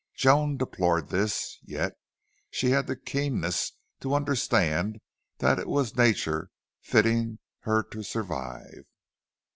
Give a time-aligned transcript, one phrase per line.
[0.15, 1.93] Joan deplored this, yet
[2.49, 4.99] she had the keenness to understand
[5.37, 6.49] that it was nature
[6.81, 8.85] fitting her to survive.